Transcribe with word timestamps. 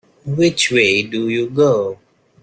Which 0.25 0.71
way 0.71 1.03
do 1.03 1.29
you 1.29 1.47
go? 1.47 1.99